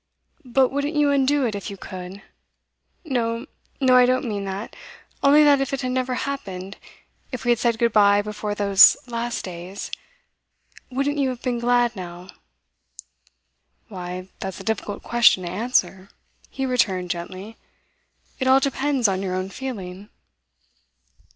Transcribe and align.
'But 0.43 0.69
wouldn't 0.69 0.95
you 0.95 1.11
undo 1.11 1.45
it 1.45 1.53
if 1.53 1.69
you 1.69 1.77
could? 1.77 2.23
No, 3.05 3.45
no, 3.79 3.95
I 3.95 4.07
don't 4.07 4.25
mean 4.25 4.45
that. 4.45 4.75
Only 5.21 5.43
that 5.43 5.61
if 5.61 5.73
it 5.73 5.81
had 5.81 5.91
never 5.91 6.15
happened 6.15 6.77
if 7.31 7.45
we 7.45 7.51
had 7.51 7.59
said 7.59 7.77
good 7.77 7.93
bye 7.93 8.23
before 8.23 8.55
those 8.55 8.97
last 9.05 9.45
days 9.45 9.91
wouldn't 10.89 11.19
you 11.19 11.29
have 11.29 11.43
been 11.43 11.59
glad 11.59 11.95
now?' 11.95 12.29
'Why, 13.89 14.27
that's 14.39 14.59
a 14.59 14.63
difficult 14.63 15.03
question 15.03 15.43
to 15.43 15.51
answer,' 15.51 16.09
he 16.49 16.65
returned 16.65 17.11
gently. 17.11 17.57
'It 18.39 18.47
all 18.47 18.59
depends 18.59 19.07
on 19.07 19.21
your 19.21 19.35
own 19.35 19.49
feeling. 19.51 20.09